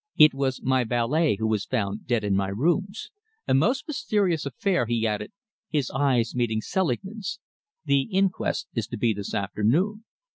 It 0.17 0.33
was 0.33 0.63
my 0.63 0.83
valet 0.83 1.35
who 1.35 1.45
was 1.45 1.65
found 1.65 2.07
dead 2.07 2.23
in 2.23 2.35
my 2.35 2.47
rooms 2.47 3.11
a 3.47 3.53
most 3.53 3.87
mysterious 3.87 4.47
affair," 4.47 4.87
he 4.87 5.05
added, 5.05 5.31
his 5.69 5.91
eyes 5.91 6.33
meeting 6.33 6.59
Selingman's. 6.59 7.37
"The 7.85 8.07
inquest 8.11 8.67
is 8.73 8.87
to 8.87 8.97
be 8.97 9.13
this 9.13 9.35
afternoon." 9.35 10.03